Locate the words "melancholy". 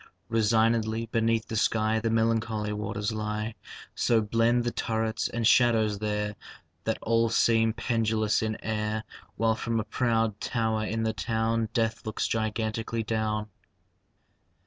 2.09-2.73